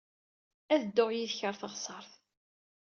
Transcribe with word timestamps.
Ad 0.73 0.81
ddukleɣ 0.83 1.09
yid-k 1.13 1.39
ɣer 1.43 1.55
teɣsert. 1.57 2.11